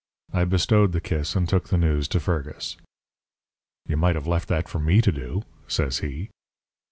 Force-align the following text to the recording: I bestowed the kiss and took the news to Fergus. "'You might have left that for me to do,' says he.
I 0.33 0.45
bestowed 0.45 0.93
the 0.93 0.99
kiss 0.99 1.35
and 1.35 1.47
took 1.47 1.69
the 1.69 1.77
news 1.77 2.07
to 2.07 2.19
Fergus. 2.19 2.75
"'You 3.87 3.97
might 3.97 4.15
have 4.15 4.25
left 4.25 4.47
that 4.47 4.67
for 4.67 4.79
me 4.79 4.99
to 4.99 5.11
do,' 5.11 5.43
says 5.67 5.99
he. 5.99 6.31